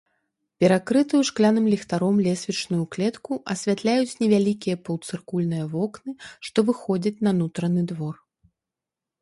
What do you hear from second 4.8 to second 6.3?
паўцыркульныя вокны,